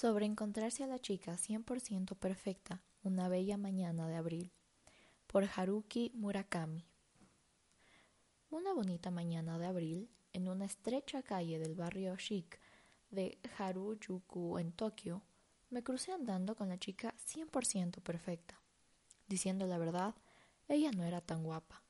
Sobre 0.00 0.24
encontrarse 0.24 0.82
a 0.82 0.86
la 0.86 0.98
chica 0.98 1.36
100% 1.36 2.16
perfecta, 2.16 2.80
una 3.02 3.28
bella 3.28 3.58
mañana 3.58 4.08
de 4.08 4.16
abril, 4.16 4.50
por 5.26 5.44
Haruki 5.44 6.10
Murakami. 6.14 6.86
Una 8.48 8.72
bonita 8.72 9.10
mañana 9.10 9.58
de 9.58 9.66
abril, 9.66 10.08
en 10.32 10.48
una 10.48 10.64
estrecha 10.64 11.22
calle 11.22 11.58
del 11.58 11.74
barrio 11.74 12.16
chic 12.16 12.58
de 13.10 13.36
Harajuku 13.58 14.56
en 14.56 14.72
Tokio, 14.72 15.20
me 15.68 15.82
crucé 15.82 16.12
andando 16.12 16.56
con 16.56 16.70
la 16.70 16.78
chica 16.78 17.14
100% 17.18 18.00
perfecta. 18.00 18.58
Diciendo 19.28 19.66
la 19.66 19.76
verdad, 19.76 20.14
ella 20.68 20.92
no 20.92 21.04
era 21.04 21.20
tan 21.20 21.44
guapa. 21.44 21.82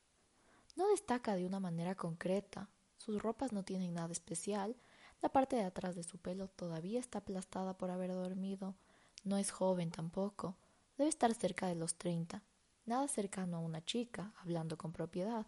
No 0.75 0.89
destaca 0.89 1.37
de 1.37 1.47
una 1.47 1.61
manera 1.61 1.95
concreta, 1.95 2.71
sus 2.97 3.23
ropas 3.23 3.53
no 3.53 3.63
tienen 3.63 3.95
nada 3.95 4.11
especial, 4.11 4.75
la 5.23 5.29
parte 5.29 5.57
de 5.57 5.65
atrás 5.65 5.97
de 5.97 6.03
su 6.03 6.19
pelo 6.19 6.49
todavía 6.49 7.01
está 7.01 7.19
aplastada 7.19 7.77
por 7.77 7.91
haber 7.91 8.13
dormido. 8.13 8.75
No 9.25 9.37
es 9.37 9.51
joven 9.51 9.91
tampoco. 9.91 10.57
Debe 10.97 11.11
estar 11.11 11.35
cerca 11.35 11.67
de 11.67 11.75
los 11.75 11.97
treinta. 11.97 12.43
Nada 12.87 13.07
cercano 13.09 13.59
a 13.59 13.61
una 13.61 13.85
chica, 13.85 14.33
hablando 14.39 14.79
con 14.79 14.93
propiedad. 14.93 15.47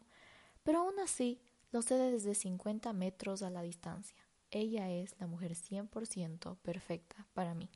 Pero 0.62 0.80
aún 0.80 0.98
así, 1.00 1.40
lo 1.70 1.82
sé 1.82 1.94
desde 1.94 2.34
cincuenta 2.34 2.92
metros 2.92 3.42
a 3.42 3.50
la 3.50 3.62
distancia. 3.62 4.16
Ella 4.50 4.90
es 4.90 5.14
la 5.18 5.26
mujer 5.26 5.54
cien 5.54 5.88
por 5.88 6.06
ciento 6.06 6.56
perfecta 6.56 7.26
para 7.32 7.54
mí. 7.54 7.70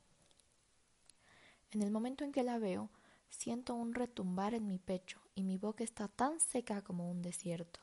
En 1.71 1.81
el 1.81 1.89
momento 1.89 2.23
en 2.23 2.31
que 2.31 2.43
la 2.43 2.59
veo, 2.59 2.91
siento 3.29 3.73
un 3.73 3.93
retumbar 3.93 4.53
en 4.53 4.67
mi 4.67 4.77
pecho 4.77 5.19
y 5.33 5.43
mi 5.43 5.57
boca 5.57 5.83
está 5.83 6.07
tan 6.07 6.39
seca 6.39 6.83
como 6.83 7.09
un 7.09 7.21
desierto. 7.21 7.79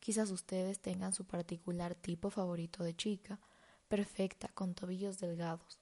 Quizás 0.00 0.30
ustedes 0.30 0.80
tengan 0.80 1.12
su 1.12 1.24
particular 1.24 1.94
tipo 1.94 2.30
favorito 2.30 2.84
de 2.84 2.94
chica, 2.94 3.40
perfecta, 3.88 4.48
con 4.48 4.74
tobillos 4.74 5.18
delgados, 5.18 5.78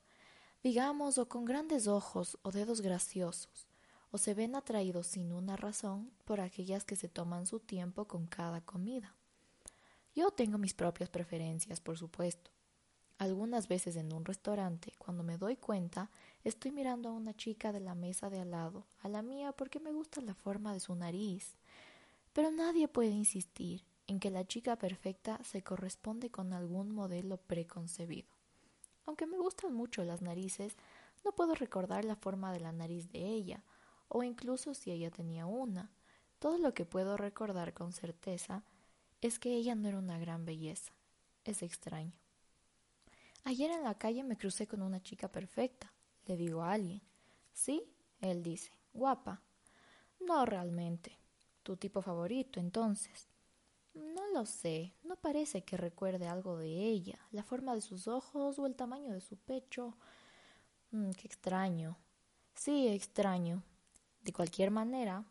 digamos, 0.62 1.18
o 1.18 1.28
con 1.28 1.44
grandes 1.44 1.86
ojos 1.86 2.38
o 2.42 2.50
dedos 2.50 2.80
graciosos, 2.80 3.66
o 4.10 4.18
se 4.18 4.34
ven 4.34 4.54
atraídos 4.54 5.06
sin 5.06 5.32
una 5.32 5.56
razón 5.56 6.10
por 6.24 6.40
aquellas 6.40 6.84
que 6.84 6.96
se 6.96 7.08
toman 7.08 7.46
su 7.46 7.60
tiempo 7.60 8.06
con 8.06 8.26
cada 8.26 8.60
comida. 8.60 9.14
Yo 10.14 10.30
tengo 10.30 10.56
mis 10.56 10.72
propias 10.72 11.10
preferencias, 11.10 11.80
por 11.80 11.98
supuesto. 11.98 12.50
Algunas 13.18 13.68
veces 13.68 13.96
en 13.96 14.12
un 14.12 14.24
restaurante, 14.24 14.92
cuando 14.98 15.22
me 15.22 15.38
doy 15.38 15.56
cuenta, 15.56 16.10
estoy 16.44 16.70
mirando 16.70 17.08
a 17.08 17.12
una 17.12 17.34
chica 17.34 17.72
de 17.72 17.80
la 17.80 17.94
mesa 17.94 18.28
de 18.30 18.40
al 18.40 18.50
lado, 18.50 18.86
a 19.00 19.08
la 19.08 19.22
mía 19.22 19.52
porque 19.52 19.80
me 19.80 19.92
gusta 19.92 20.20
la 20.20 20.34
forma 20.34 20.72
de 20.72 20.80
su 20.80 20.94
nariz. 20.94 21.54
Pero 22.32 22.50
nadie 22.50 22.88
puede 22.88 23.10
insistir 23.10 23.84
en 24.06 24.20
que 24.20 24.30
la 24.30 24.46
chica 24.46 24.76
perfecta 24.76 25.42
se 25.42 25.62
corresponde 25.62 26.30
con 26.30 26.52
algún 26.52 26.92
modelo 26.92 27.38
preconcebido. 27.38 28.28
Aunque 29.04 29.26
me 29.26 29.38
gustan 29.38 29.72
mucho 29.72 30.04
las 30.04 30.22
narices, 30.22 30.76
no 31.24 31.32
puedo 31.32 31.54
recordar 31.54 32.04
la 32.04 32.16
forma 32.16 32.52
de 32.52 32.60
la 32.60 32.72
nariz 32.72 33.10
de 33.10 33.20
ella, 33.26 33.64
o 34.08 34.22
incluso 34.22 34.74
si 34.74 34.90
ella 34.92 35.10
tenía 35.10 35.46
una. 35.46 35.90
Todo 36.38 36.58
lo 36.58 36.74
que 36.74 36.84
puedo 36.84 37.16
recordar 37.16 37.72
con 37.72 37.92
certeza 37.92 38.62
es 39.20 39.38
que 39.38 39.54
ella 39.54 39.74
no 39.74 39.88
era 39.88 39.98
una 39.98 40.18
gran 40.18 40.44
belleza. 40.44 40.92
Es 41.44 41.62
extraño. 41.62 42.12
Ayer 43.44 43.70
en 43.70 43.84
la 43.84 43.94
calle 43.94 44.24
me 44.24 44.36
crucé 44.36 44.66
con 44.66 44.82
una 44.82 45.02
chica 45.02 45.28
perfecta. 45.28 45.92
Le 46.26 46.36
digo 46.36 46.62
a 46.62 46.72
alguien. 46.72 47.00
Sí, 47.52 47.82
él 48.20 48.42
dice. 48.42 48.72
Guapa. 48.92 49.40
No 50.20 50.44
realmente. 50.44 51.16
Tu 51.62 51.76
tipo 51.76 52.02
favorito, 52.02 52.58
entonces. 52.58 53.28
No 53.96 54.28
lo 54.34 54.44
sé, 54.44 54.92
no 55.04 55.16
parece 55.16 55.64
que 55.64 55.78
recuerde 55.78 56.28
algo 56.28 56.58
de 56.58 56.68
ella, 56.68 57.18
la 57.30 57.42
forma 57.42 57.74
de 57.74 57.80
sus 57.80 58.08
ojos 58.08 58.58
o 58.58 58.66
el 58.66 58.76
tamaño 58.76 59.14
de 59.14 59.22
su 59.22 59.38
pecho. 59.38 59.96
Mm, 60.90 61.12
qué 61.12 61.26
extraño. 61.26 61.96
Sí, 62.54 62.88
extraño. 62.88 63.62
De 64.20 64.34
cualquier 64.34 64.70
manera, 64.70 65.24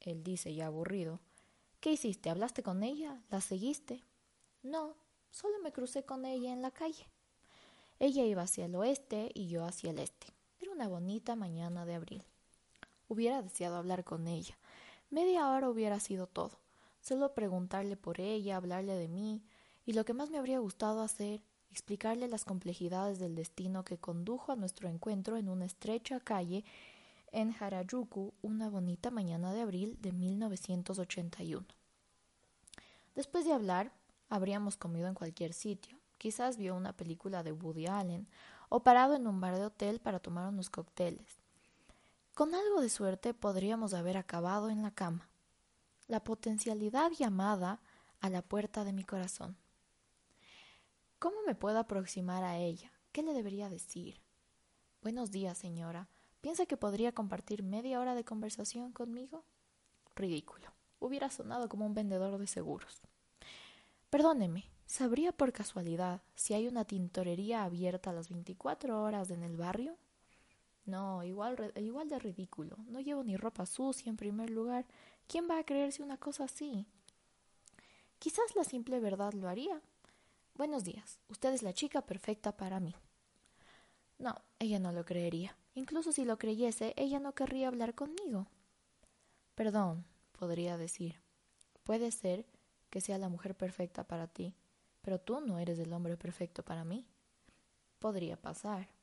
él 0.00 0.24
dice 0.24 0.54
ya 0.54 0.68
aburrido, 0.68 1.20
¿qué 1.80 1.92
hiciste? 1.92 2.30
¿Hablaste 2.30 2.62
con 2.62 2.82
ella? 2.82 3.22
¿La 3.28 3.42
seguiste? 3.42 4.02
No, 4.62 4.94
solo 5.30 5.58
me 5.62 5.72
crucé 5.72 6.06
con 6.06 6.24
ella 6.24 6.54
en 6.54 6.62
la 6.62 6.70
calle. 6.70 7.06
Ella 7.98 8.24
iba 8.24 8.42
hacia 8.42 8.64
el 8.64 8.76
oeste 8.76 9.30
y 9.34 9.48
yo 9.48 9.66
hacia 9.66 9.90
el 9.90 9.98
este. 9.98 10.28
Era 10.58 10.72
una 10.72 10.88
bonita 10.88 11.36
mañana 11.36 11.84
de 11.84 11.96
abril. 11.96 12.24
Hubiera 13.08 13.42
deseado 13.42 13.76
hablar 13.76 14.04
con 14.04 14.26
ella. 14.26 14.56
Media 15.10 15.50
hora 15.50 15.68
hubiera 15.68 16.00
sido 16.00 16.26
todo 16.26 16.65
solo 17.06 17.34
preguntarle 17.34 17.96
por 17.96 18.20
ella, 18.20 18.56
hablarle 18.56 18.94
de 18.96 19.06
mí, 19.06 19.40
y 19.84 19.92
lo 19.92 20.04
que 20.04 20.12
más 20.12 20.28
me 20.28 20.38
habría 20.38 20.58
gustado 20.58 21.02
hacer, 21.02 21.40
explicarle 21.70 22.26
las 22.26 22.44
complejidades 22.44 23.20
del 23.20 23.36
destino 23.36 23.84
que 23.84 23.96
condujo 23.96 24.50
a 24.50 24.56
nuestro 24.56 24.88
encuentro 24.88 25.36
en 25.36 25.48
una 25.48 25.66
estrecha 25.66 26.18
calle 26.18 26.64
en 27.30 27.54
Harajuku 27.60 28.34
una 28.42 28.68
bonita 28.68 29.12
mañana 29.12 29.52
de 29.52 29.60
abril 29.60 29.96
de 30.00 30.10
1981. 30.10 31.64
Después 33.14 33.44
de 33.44 33.52
hablar, 33.52 33.92
habríamos 34.28 34.76
comido 34.76 35.06
en 35.06 35.14
cualquier 35.14 35.52
sitio. 35.52 35.96
Quizás 36.18 36.56
vio 36.56 36.74
una 36.74 36.92
película 36.92 37.44
de 37.44 37.52
Woody 37.52 37.86
Allen 37.86 38.26
o 38.68 38.80
parado 38.80 39.14
en 39.14 39.28
un 39.28 39.40
bar 39.40 39.54
de 39.54 39.66
hotel 39.66 40.00
para 40.00 40.18
tomar 40.18 40.48
unos 40.48 40.70
cócteles. 40.70 41.38
Con 42.34 42.52
algo 42.54 42.80
de 42.80 42.88
suerte 42.88 43.32
podríamos 43.32 43.94
haber 43.94 44.16
acabado 44.16 44.70
en 44.70 44.82
la 44.82 44.90
cama 44.90 45.28
la 46.08 46.22
potencialidad 46.22 47.10
llamada 47.12 47.80
a 48.20 48.30
la 48.30 48.42
puerta 48.42 48.84
de 48.84 48.92
mi 48.92 49.04
corazón. 49.04 49.56
¿Cómo 51.18 51.36
me 51.46 51.54
puedo 51.54 51.78
aproximar 51.78 52.44
a 52.44 52.58
ella? 52.58 52.92
¿Qué 53.12 53.22
le 53.22 53.32
debería 53.32 53.68
decir? 53.68 54.20
Buenos 55.02 55.30
días, 55.30 55.58
señora. 55.58 56.08
¿Piensa 56.40 56.66
que 56.66 56.76
podría 56.76 57.12
compartir 57.12 57.62
media 57.62 58.00
hora 58.00 58.14
de 58.14 58.24
conversación 58.24 58.92
conmigo? 58.92 59.44
Ridículo. 60.14 60.68
Hubiera 60.98 61.30
sonado 61.30 61.68
como 61.68 61.86
un 61.86 61.94
vendedor 61.94 62.38
de 62.38 62.46
seguros. 62.46 63.02
Perdóneme, 64.10 64.70
¿sabría 64.86 65.32
por 65.32 65.52
casualidad 65.52 66.22
si 66.34 66.54
hay 66.54 66.68
una 66.68 66.84
tintorería 66.84 67.64
abierta 67.64 68.10
a 68.10 68.12
las 68.12 68.28
veinticuatro 68.28 69.02
horas 69.02 69.30
en 69.30 69.42
el 69.42 69.56
barrio? 69.56 69.96
No, 70.86 71.24
igual, 71.24 71.72
igual 71.76 72.08
de 72.08 72.18
ridículo. 72.18 72.76
No 72.86 73.00
llevo 73.00 73.24
ni 73.24 73.36
ropa 73.36 73.66
sucia 73.66 74.08
en 74.08 74.16
primer 74.16 74.50
lugar. 74.50 74.86
¿Quién 75.26 75.48
va 75.50 75.58
a 75.58 75.64
creerse 75.64 76.02
una 76.02 76.16
cosa 76.16 76.44
así? 76.44 76.86
Quizás 78.20 78.54
la 78.54 78.64
simple 78.64 79.00
verdad 79.00 79.32
lo 79.32 79.48
haría. 79.48 79.82
Buenos 80.54 80.84
días. 80.84 81.18
Usted 81.28 81.52
es 81.52 81.62
la 81.62 81.74
chica 81.74 82.02
perfecta 82.02 82.56
para 82.56 82.78
mí. 82.78 82.94
No, 84.18 84.34
ella 84.60 84.78
no 84.78 84.92
lo 84.92 85.04
creería. 85.04 85.56
Incluso 85.74 86.12
si 86.12 86.24
lo 86.24 86.38
creyese, 86.38 86.94
ella 86.96 87.18
no 87.18 87.34
querría 87.34 87.68
hablar 87.68 87.94
conmigo. 87.94 88.46
Perdón, 89.56 90.06
podría 90.38 90.78
decir. 90.78 91.20
Puede 91.82 92.10
ser 92.12 92.46
que 92.90 93.00
sea 93.00 93.18
la 93.18 93.28
mujer 93.28 93.56
perfecta 93.56 94.04
para 94.04 94.28
ti, 94.28 94.54
pero 95.02 95.20
tú 95.20 95.40
no 95.40 95.58
eres 95.58 95.78
el 95.80 95.92
hombre 95.92 96.16
perfecto 96.16 96.62
para 96.62 96.84
mí. 96.84 97.06
Podría 97.98 98.40
pasar. 98.40 98.95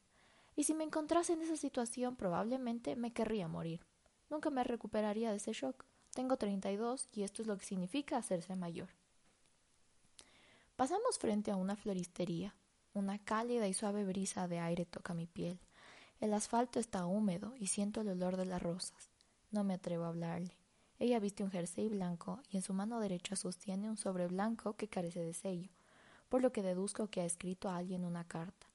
Y 0.55 0.63
si 0.65 0.73
me 0.73 0.83
encontrase 0.83 1.33
en 1.33 1.41
esa 1.41 1.57
situación, 1.57 2.15
probablemente 2.15 2.95
me 2.95 3.11
querría 3.11 3.47
morir. 3.47 3.85
Nunca 4.29 4.49
me 4.49 4.63
recuperaría 4.63 5.31
de 5.31 5.37
ese 5.37 5.53
shock. 5.53 5.85
Tengo 6.13 6.37
32 6.37 7.09
y 7.11 7.23
esto 7.23 7.41
es 7.41 7.47
lo 7.47 7.57
que 7.57 7.65
significa 7.65 8.17
hacerse 8.17 8.55
mayor. 8.55 8.89
Pasamos 10.75 11.17
frente 11.17 11.51
a 11.51 11.55
una 11.55 11.75
floristería. 11.75 12.55
Una 12.93 13.17
cálida 13.17 13.67
y 13.67 13.73
suave 13.73 14.05
brisa 14.05 14.47
de 14.47 14.59
aire 14.59 14.85
toca 14.85 15.13
mi 15.13 15.25
piel. 15.25 15.59
El 16.19 16.33
asfalto 16.33 16.79
está 16.79 17.05
húmedo 17.05 17.53
y 17.59 17.67
siento 17.67 18.01
el 18.01 18.09
olor 18.09 18.37
de 18.37 18.45
las 18.45 18.61
rosas. 18.61 19.09
No 19.51 19.63
me 19.63 19.73
atrevo 19.73 20.05
a 20.05 20.09
hablarle. 20.09 20.57
Ella 20.99 21.19
viste 21.19 21.43
un 21.43 21.51
jersey 21.51 21.89
blanco 21.89 22.39
y 22.49 22.57
en 22.57 22.63
su 22.63 22.73
mano 22.73 22.99
derecha 22.99 23.35
sostiene 23.35 23.89
un 23.89 23.97
sobre 23.97 24.27
blanco 24.27 24.75
que 24.75 24.87
carece 24.87 25.19
de 25.19 25.33
sello, 25.33 25.69
por 26.29 26.41
lo 26.41 26.51
que 26.51 26.61
deduzco 26.61 27.07
que 27.07 27.21
ha 27.21 27.25
escrito 27.25 27.69
a 27.69 27.77
alguien 27.77 28.05
una 28.05 28.27
carta. 28.27 28.67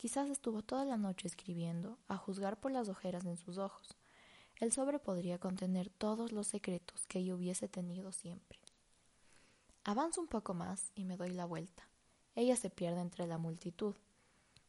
Quizás 0.00 0.30
estuvo 0.30 0.62
toda 0.62 0.86
la 0.86 0.96
noche 0.96 1.28
escribiendo, 1.28 1.98
a 2.08 2.16
juzgar 2.16 2.58
por 2.58 2.72
las 2.72 2.88
ojeras 2.88 3.26
en 3.26 3.36
sus 3.36 3.58
ojos. 3.58 3.98
El 4.58 4.72
sobre 4.72 4.98
podría 4.98 5.36
contener 5.36 5.90
todos 5.90 6.32
los 6.32 6.46
secretos 6.46 7.06
que 7.06 7.18
ella 7.18 7.34
hubiese 7.34 7.68
tenido 7.68 8.10
siempre. 8.10 8.58
Avanzo 9.84 10.22
un 10.22 10.26
poco 10.26 10.54
más 10.54 10.90
y 10.94 11.04
me 11.04 11.18
doy 11.18 11.32
la 11.32 11.44
vuelta. 11.44 11.86
Ella 12.34 12.56
se 12.56 12.70
pierde 12.70 13.02
entre 13.02 13.26
la 13.26 13.36
multitud. 13.36 13.94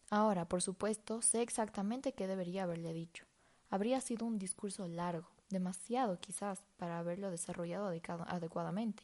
Ahora, 0.10 0.50
por 0.50 0.62
supuesto, 0.62 1.22
sé 1.22 1.42
exactamente 1.42 2.12
qué 2.12 2.28
debería 2.28 2.64
haberle 2.64 2.92
dicho. 2.92 3.24
Habría 3.70 4.02
sido 4.02 4.26
un 4.26 4.38
discurso 4.38 4.86
largo, 4.90 5.30
demasiado 5.50 6.20
quizás 6.20 6.62
para 6.76 7.00
haberlo 7.00 7.32
desarrollado 7.32 7.88
adecuadamente. 8.28 9.04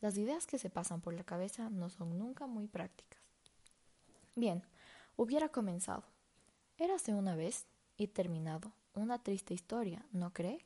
Las 0.00 0.18
ideas 0.18 0.48
que 0.48 0.58
se 0.58 0.70
pasan 0.70 1.00
por 1.00 1.14
la 1.14 1.22
cabeza 1.22 1.70
no 1.70 1.88
son 1.88 2.18
nunca 2.18 2.48
muy 2.48 2.66
prácticas. 2.66 3.22
Bien, 4.34 4.64
hubiera 5.22 5.50
comenzado. 5.50 6.02
Érase 6.78 7.14
una 7.14 7.36
vez 7.36 7.66
y 7.96 8.08
terminado 8.08 8.72
una 8.94 9.22
triste 9.22 9.54
historia, 9.54 10.04
¿no 10.10 10.32
cree? 10.32 10.58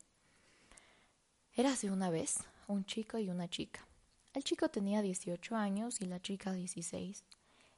Érase 1.55 1.91
una 1.91 2.09
vez 2.09 2.39
un 2.67 2.87
chico 2.87 3.19
y 3.19 3.29
una 3.29 3.49
chica. 3.49 3.87
El 4.33 4.45
chico 4.45 4.71
tenía 4.71 5.03
18 5.03 5.57
años 5.57 6.01
y 6.01 6.07
la 6.07 6.21
chica 6.21 6.53
16. 6.53 7.23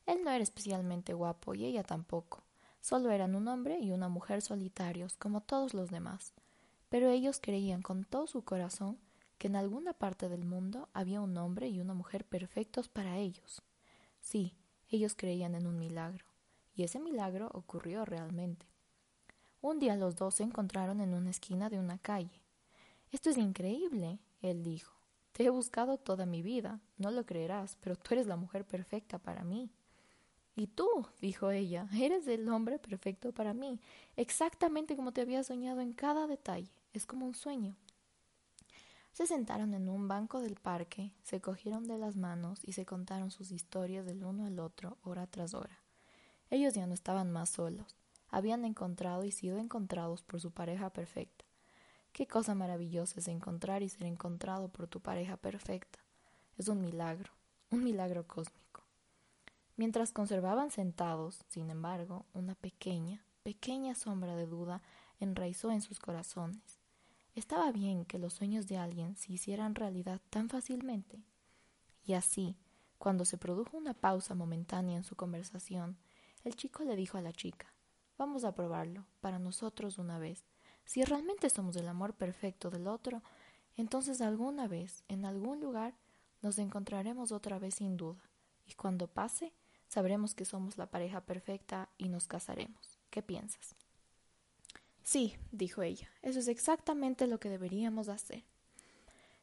Él 0.06 0.20
no 0.22 0.30
era 0.30 0.42
especialmente 0.42 1.14
guapo 1.14 1.54
y 1.54 1.64
ella 1.64 1.82
tampoco. 1.82 2.44
Solo 2.80 3.10
eran 3.10 3.34
un 3.34 3.48
hombre 3.48 3.80
y 3.80 3.90
una 3.90 4.08
mujer 4.08 4.40
solitarios, 4.40 5.16
como 5.16 5.42
todos 5.42 5.74
los 5.74 5.90
demás. 5.90 6.32
Pero 6.88 7.10
ellos 7.10 7.40
creían 7.42 7.82
con 7.82 8.04
todo 8.04 8.28
su 8.28 8.42
corazón 8.42 8.98
que 9.36 9.48
en 9.48 9.56
alguna 9.56 9.94
parte 9.94 10.28
del 10.28 10.44
mundo 10.44 10.88
había 10.92 11.20
un 11.20 11.36
hombre 11.36 11.68
y 11.68 11.80
una 11.80 11.94
mujer 11.94 12.24
perfectos 12.24 12.88
para 12.88 13.18
ellos. 13.18 13.62
Sí, 14.20 14.54
ellos 14.90 15.14
creían 15.16 15.54
en 15.54 15.66
un 15.66 15.78
milagro, 15.78 16.24
y 16.78 16.84
ese 16.84 17.00
milagro 17.00 17.50
ocurrió 17.54 18.04
realmente. 18.04 18.64
Un 19.60 19.80
día 19.80 19.96
los 19.96 20.14
dos 20.14 20.36
se 20.36 20.44
encontraron 20.44 21.00
en 21.00 21.12
una 21.12 21.30
esquina 21.30 21.68
de 21.68 21.80
una 21.80 21.98
calle. 21.98 22.40
Esto 23.10 23.30
es 23.30 23.36
increíble, 23.36 24.20
él 24.42 24.62
dijo. 24.62 24.94
Te 25.32 25.44
he 25.44 25.50
buscado 25.50 25.98
toda 25.98 26.24
mi 26.24 26.40
vida, 26.40 26.80
no 26.96 27.10
lo 27.10 27.26
creerás, 27.26 27.76
pero 27.80 27.96
tú 27.96 28.14
eres 28.14 28.28
la 28.28 28.36
mujer 28.36 28.64
perfecta 28.64 29.18
para 29.18 29.42
mí. 29.42 29.72
Y 30.54 30.68
tú, 30.68 31.08
dijo 31.20 31.50
ella, 31.50 31.88
eres 31.98 32.28
el 32.28 32.48
hombre 32.48 32.78
perfecto 32.78 33.32
para 33.32 33.54
mí, 33.54 33.80
exactamente 34.16 34.94
como 34.94 35.12
te 35.12 35.22
había 35.22 35.42
soñado 35.42 35.80
en 35.80 35.92
cada 35.92 36.28
detalle. 36.28 36.70
Es 36.92 37.06
como 37.06 37.26
un 37.26 37.34
sueño. 37.34 37.74
Se 39.12 39.26
sentaron 39.26 39.74
en 39.74 39.88
un 39.88 40.06
banco 40.06 40.40
del 40.40 40.54
parque, 40.54 41.10
se 41.24 41.40
cogieron 41.40 41.88
de 41.88 41.98
las 41.98 42.14
manos 42.14 42.60
y 42.62 42.72
se 42.74 42.86
contaron 42.86 43.32
sus 43.32 43.50
historias 43.50 44.06
del 44.06 44.22
uno 44.22 44.46
al 44.46 44.60
otro, 44.60 44.96
hora 45.02 45.26
tras 45.26 45.54
hora. 45.54 45.76
Ellos 46.50 46.74
ya 46.74 46.86
no 46.86 46.94
estaban 46.94 47.30
más 47.30 47.50
solos, 47.50 47.96
habían 48.30 48.64
encontrado 48.64 49.24
y 49.24 49.32
sido 49.32 49.58
encontrados 49.58 50.22
por 50.22 50.40
su 50.40 50.50
pareja 50.50 50.90
perfecta. 50.90 51.44
Qué 52.12 52.26
cosa 52.26 52.54
maravillosa 52.54 53.20
es 53.20 53.28
encontrar 53.28 53.82
y 53.82 53.88
ser 53.88 54.04
encontrado 54.04 54.68
por 54.68 54.88
tu 54.88 55.00
pareja 55.00 55.36
perfecta. 55.36 55.98
Es 56.56 56.68
un 56.68 56.80
milagro, 56.80 57.32
un 57.70 57.84
milagro 57.84 58.26
cósmico. 58.26 58.82
Mientras 59.76 60.12
conservaban 60.12 60.70
sentados, 60.70 61.44
sin 61.48 61.70
embargo, 61.70 62.26
una 62.34 62.54
pequeña, 62.54 63.24
pequeña 63.42 63.94
sombra 63.94 64.34
de 64.34 64.46
duda 64.46 64.82
enraizó 65.20 65.70
en 65.70 65.82
sus 65.82 66.00
corazones. 66.00 66.80
¿Estaba 67.34 67.70
bien 67.70 68.04
que 68.04 68.18
los 68.18 68.32
sueños 68.32 68.66
de 68.66 68.78
alguien 68.78 69.16
se 69.16 69.32
hicieran 69.32 69.76
realidad 69.76 70.20
tan 70.30 70.48
fácilmente? 70.48 71.22
Y 72.04 72.14
así, 72.14 72.56
cuando 72.98 73.24
se 73.24 73.38
produjo 73.38 73.76
una 73.76 73.94
pausa 73.94 74.34
momentánea 74.34 74.96
en 74.96 75.04
su 75.04 75.14
conversación, 75.14 75.96
el 76.44 76.56
chico 76.56 76.84
le 76.84 76.96
dijo 76.96 77.18
a 77.18 77.22
la 77.22 77.32
chica 77.32 77.72
Vamos 78.18 78.44
a 78.44 78.54
probarlo, 78.54 79.06
para 79.20 79.38
nosotros 79.38 79.98
una 79.98 80.18
vez. 80.18 80.44
Si 80.84 81.04
realmente 81.04 81.50
somos 81.50 81.76
el 81.76 81.86
amor 81.86 82.14
perfecto 82.14 82.68
del 82.68 82.88
otro, 82.88 83.22
entonces 83.76 84.20
alguna 84.20 84.66
vez, 84.66 85.04
en 85.06 85.24
algún 85.24 85.60
lugar, 85.60 85.94
nos 86.42 86.58
encontraremos 86.58 87.30
otra 87.30 87.60
vez 87.60 87.76
sin 87.76 87.96
duda. 87.96 88.28
Y 88.66 88.74
cuando 88.74 89.06
pase, 89.06 89.52
sabremos 89.86 90.34
que 90.34 90.44
somos 90.44 90.78
la 90.78 90.90
pareja 90.90 91.20
perfecta 91.20 91.88
y 91.96 92.08
nos 92.08 92.26
casaremos. 92.26 92.98
¿Qué 93.10 93.22
piensas? 93.22 93.76
Sí, 95.04 95.36
dijo 95.52 95.82
ella, 95.82 96.10
eso 96.22 96.40
es 96.40 96.48
exactamente 96.48 97.26
lo 97.26 97.38
que 97.38 97.48
deberíamos 97.48 98.08
hacer. 98.08 98.44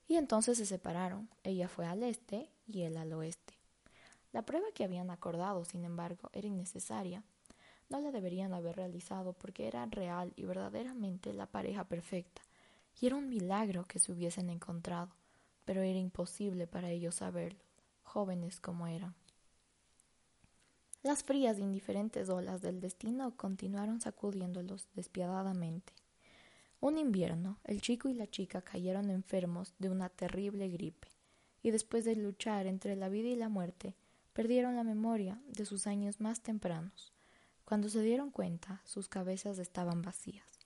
Y 0.07 0.17
entonces 0.17 0.57
se 0.57 0.65
separaron. 0.65 1.29
Ella 1.43 1.67
fue 1.67 1.87
al 1.87 2.03
este 2.03 2.51
y 2.67 2.81
él 2.81 2.97
al 2.97 3.13
oeste. 3.13 3.54
La 4.35 4.41
prueba 4.41 4.67
que 4.73 4.83
habían 4.83 5.11
acordado, 5.11 5.63
sin 5.63 5.85
embargo, 5.85 6.29
era 6.33 6.45
innecesaria. 6.45 7.23
No 7.87 8.01
la 8.01 8.11
deberían 8.11 8.53
haber 8.53 8.75
realizado 8.75 9.31
porque 9.31 9.65
era 9.65 9.85
real 9.85 10.33
y 10.35 10.43
verdaderamente 10.43 11.31
la 11.31 11.45
pareja 11.45 11.85
perfecta. 11.85 12.41
Y 12.99 13.05
era 13.05 13.15
un 13.15 13.29
milagro 13.29 13.85
que 13.85 13.97
se 13.97 14.11
hubiesen 14.11 14.49
encontrado, 14.49 15.07
pero 15.63 15.83
era 15.83 15.99
imposible 15.99 16.67
para 16.67 16.89
ellos 16.89 17.15
saberlo, 17.15 17.63
jóvenes 18.03 18.59
como 18.59 18.87
eran. 18.87 19.15
Las 21.01 21.23
frías 21.23 21.57
e 21.57 21.61
indiferentes 21.61 22.27
olas 22.27 22.61
del 22.61 22.81
destino 22.81 23.37
continuaron 23.37 24.01
sacudiéndolos 24.01 24.89
despiadadamente. 24.95 25.93
Un 26.81 26.97
invierno, 26.97 27.57
el 27.63 27.79
chico 27.79 28.09
y 28.09 28.13
la 28.13 28.27
chica 28.27 28.61
cayeron 28.61 29.09
enfermos 29.11 29.73
de 29.79 29.89
una 29.89 30.09
terrible 30.09 30.67
gripe, 30.67 31.07
y 31.63 31.71
después 31.71 32.03
de 32.03 32.17
luchar 32.17 32.67
entre 32.67 32.97
la 32.97 33.07
vida 33.07 33.29
y 33.29 33.37
la 33.37 33.47
muerte, 33.47 33.95
perdieron 34.35 34.75
la 34.75 34.83
memoria 34.83 35.39
de 35.47 35.65
sus 35.65 35.87
años 35.87 36.19
más 36.19 36.41
tempranos. 36.41 37.13
Cuando 37.63 37.87
se 37.87 38.01
dieron 38.01 38.31
cuenta, 38.31 38.81
sus 38.83 39.07
cabezas 39.07 39.59
estaban 39.59 40.01
vacías. 40.01 40.59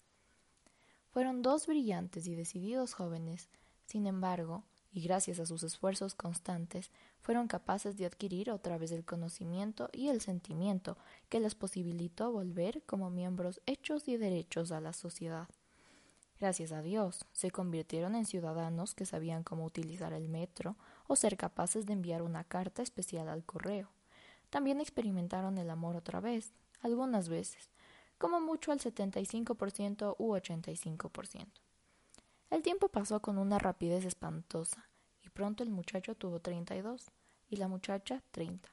Fueron 1.11 1.43
dos 1.43 1.67
brillantes 1.67 2.25
y 2.25 2.33
decididos 2.33 2.95
jóvenes, 2.95 3.47
sin 3.85 4.07
embargo, 4.07 4.63
y 4.91 5.01
gracias 5.01 5.39
a 5.39 5.45
sus 5.45 5.61
esfuerzos 5.61 6.15
constantes 6.15 6.89
fueron 7.21 7.47
capaces 7.47 7.95
de 7.95 8.07
adquirir 8.07 8.49
otra 8.49 8.79
vez 8.79 8.91
el 8.91 9.05
conocimiento 9.05 9.89
y 9.93 10.09
el 10.09 10.19
sentimiento 10.19 10.97
que 11.29 11.39
les 11.39 11.53
posibilitó 11.53 12.31
volver 12.31 12.81
como 12.87 13.11
miembros 13.11 13.61
hechos 13.67 14.07
y 14.07 14.17
derechos 14.17 14.71
a 14.71 14.81
la 14.81 14.93
sociedad. 14.93 15.47
Gracias 16.39 16.71
a 16.71 16.81
Dios, 16.81 17.23
se 17.33 17.51
convirtieron 17.51 18.15
en 18.15 18.25
ciudadanos 18.25 18.95
que 18.95 19.05
sabían 19.05 19.43
cómo 19.43 19.63
utilizar 19.63 20.13
el 20.13 20.27
metro 20.27 20.75
o 21.09 21.15
ser 21.15 21.37
capaces 21.37 21.87
de 21.87 21.93
enviar 21.93 22.21
una 22.21 22.43
carta 22.43 22.83
especial 22.83 23.29
al 23.29 23.43
correo. 23.43 23.89
También 24.51 24.79
experimentaron 24.79 25.57
el 25.57 25.71
amor 25.71 25.95
otra 25.95 26.19
vez, 26.19 26.53
algunas 26.81 27.29
veces, 27.29 27.71
como 28.19 28.39
mucho 28.39 28.71
al 28.71 28.79
75% 28.79 30.15
u 30.19 30.35
85%. 30.35 31.47
El 32.51 32.61
tiempo 32.61 32.89
pasó 32.89 33.21
con 33.21 33.39
una 33.39 33.57
rapidez 33.57 34.05
espantosa, 34.05 34.87
y 35.23 35.29
pronto 35.29 35.63
el 35.63 35.71
muchacho 35.71 36.13
tuvo 36.13 36.39
treinta 36.39 36.75
y 36.75 36.81
dos, 36.81 37.07
y 37.49 37.55
la 37.55 37.67
muchacha 37.67 38.21
treinta. 38.29 38.69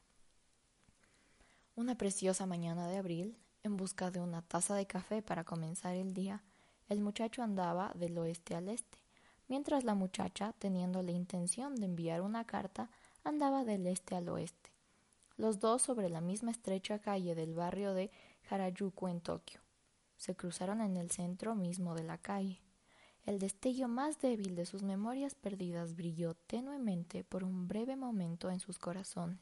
Una 1.75 1.97
preciosa 1.97 2.45
mañana 2.45 2.87
de 2.87 2.99
abril, 2.99 3.39
en 3.63 3.79
busca 3.79 4.11
de 4.11 4.21
una 4.21 4.43
taza 4.43 4.75
de 4.75 4.87
café 4.87 5.23
para 5.23 5.45
comenzar 5.45 5.95
el 5.95 6.13
día, 6.13 6.45
el 6.91 7.01
muchacho 7.01 7.43
andaba 7.43 7.93
del 7.95 8.19
oeste 8.19 8.55
al 8.55 8.69
este, 8.69 8.99
mientras 9.49 9.85
la 9.85 9.95
muchacha, 9.95 10.53
teniendo 10.59 11.03
la 11.03 11.13
intención 11.13 11.75
de 11.77 11.87
enviar 11.87 12.21
una 12.21 12.45
carta, 12.45 12.91
andaba 13.25 13.65
del 13.65 13.87
este 13.87 14.15
al 14.15 14.29
oeste, 14.29 14.71
los 15.37 15.61
dos 15.61 15.83
sobre 15.83 16.09
la 16.09 16.21
misma 16.21 16.51
estrecha 16.51 16.99
calle 16.99 17.35
del 17.35 17.55
barrio 17.55 17.95
de 17.95 18.11
Harajuku 18.49 19.09
en 19.09 19.21
Tokio. 19.21 19.61
Se 20.17 20.35
cruzaron 20.35 20.81
en 20.81 20.97
el 20.97 21.11
centro 21.11 21.55
mismo 21.55 21.95
de 21.95 22.05
la 22.05 22.19
calle. 22.19 22.63
El 23.25 23.39
destello 23.39 23.89
más 23.89 24.21
débil 24.21 24.55
de 24.55 24.67
sus 24.67 24.83
memorias 24.83 25.35
perdidas 25.35 25.97
brilló 25.97 26.35
tenuemente 26.35 27.25
por 27.25 27.45
un 27.45 27.69
breve 27.69 27.97
momento 27.97 28.51
en 28.51 28.61
sus 28.61 28.79
corazones. 28.79 29.41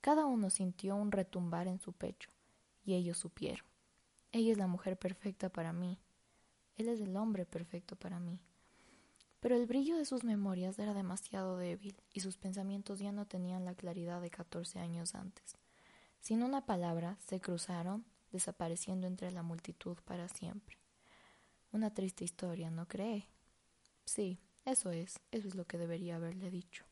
Cada 0.00 0.26
uno 0.26 0.50
sintió 0.50 0.96
un 0.96 1.12
retumbar 1.12 1.68
en 1.68 1.78
su 1.78 1.92
pecho, 1.92 2.30
y 2.84 2.94
ellos 2.94 3.18
supieron. 3.18 3.64
Ella 4.32 4.52
es 4.52 4.58
la 4.58 4.66
mujer 4.66 4.98
perfecta 4.98 5.48
para 5.48 5.72
mí. 5.72 5.98
Él 6.76 6.88
es 6.88 7.00
el 7.00 7.16
hombre 7.16 7.46
perfecto 7.46 7.96
para 7.96 8.20
mí. 8.20 8.38
Pero 9.46 9.54
el 9.54 9.66
brillo 9.66 9.96
de 9.96 10.04
sus 10.04 10.24
memorias 10.24 10.76
era 10.80 10.92
demasiado 10.92 11.56
débil, 11.56 11.94
y 12.12 12.18
sus 12.18 12.36
pensamientos 12.36 12.98
ya 12.98 13.12
no 13.12 13.26
tenían 13.26 13.64
la 13.64 13.76
claridad 13.76 14.20
de 14.20 14.28
catorce 14.28 14.80
años 14.80 15.14
antes. 15.14 15.56
Sin 16.20 16.42
una 16.42 16.66
palabra, 16.66 17.16
se 17.24 17.40
cruzaron, 17.40 18.04
desapareciendo 18.32 19.06
entre 19.06 19.30
la 19.30 19.44
multitud 19.44 19.98
para 20.04 20.28
siempre. 20.28 20.78
Una 21.70 21.94
triste 21.94 22.24
historia, 22.24 22.72
¿no 22.72 22.88
cree? 22.88 23.28
Sí, 24.04 24.40
eso 24.64 24.90
es, 24.90 25.20
eso 25.30 25.46
es 25.46 25.54
lo 25.54 25.64
que 25.64 25.78
debería 25.78 26.16
haberle 26.16 26.50
dicho. 26.50 26.84